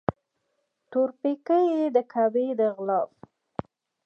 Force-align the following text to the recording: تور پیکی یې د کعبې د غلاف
تور 0.91 1.09
پیکی 1.21 1.61
یې 1.71 1.83
د 1.95 1.97
کعبې 2.11 2.47
د 2.59 2.61
غلاف 2.75 3.11